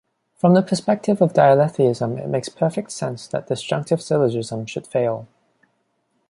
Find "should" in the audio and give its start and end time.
4.65-4.87